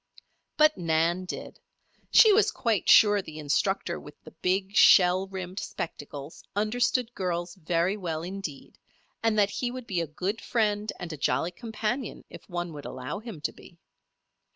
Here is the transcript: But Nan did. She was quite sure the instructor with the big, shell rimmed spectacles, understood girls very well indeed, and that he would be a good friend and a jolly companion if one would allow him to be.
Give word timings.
But 0.57 0.79
Nan 0.79 1.25
did. 1.25 1.59
She 2.09 2.33
was 2.33 2.49
quite 2.49 2.89
sure 2.89 3.21
the 3.21 3.37
instructor 3.37 3.99
with 3.99 4.15
the 4.23 4.31
big, 4.31 4.75
shell 4.75 5.27
rimmed 5.27 5.59
spectacles, 5.59 6.43
understood 6.55 7.13
girls 7.13 7.53
very 7.53 7.95
well 7.97 8.23
indeed, 8.23 8.79
and 9.21 9.37
that 9.37 9.51
he 9.51 9.69
would 9.69 9.85
be 9.85 10.01
a 10.01 10.07
good 10.07 10.41
friend 10.41 10.91
and 10.99 11.13
a 11.13 11.17
jolly 11.17 11.51
companion 11.51 12.25
if 12.31 12.49
one 12.49 12.73
would 12.73 12.85
allow 12.85 13.19
him 13.19 13.41
to 13.41 13.53
be. 13.53 13.77